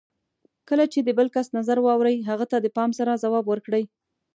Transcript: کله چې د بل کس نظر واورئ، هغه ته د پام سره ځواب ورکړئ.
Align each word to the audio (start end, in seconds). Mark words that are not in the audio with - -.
کله 0.69 0.85
چې 0.93 0.99
د 1.03 1.09
بل 1.17 1.27
کس 1.35 1.47
نظر 1.57 1.77
واورئ، 1.81 2.17
هغه 2.29 2.45
ته 2.51 2.57
د 2.61 2.67
پام 2.77 2.89
سره 2.99 3.21
ځواب 3.23 3.45
ورکړئ. 3.47 3.83